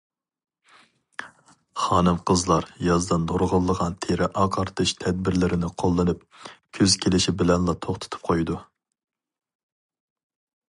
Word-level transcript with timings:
خانىم- 1.81 2.17
قىزلار 2.29 2.65
يازدا 2.85 3.17
نۇرغۇنلىغان 3.25 3.99
تېرە 4.07 4.29
ئاقارتىش 4.45 4.95
تەدبىرلىرىنى 5.05 5.71
قوللىنىپ، 5.83 6.25
كۈز 6.79 6.99
كېلىشى 7.07 7.37
بىلەنلا 7.43 7.79
توختىتىپ 7.87 8.29
قويىدۇ. 8.31 8.59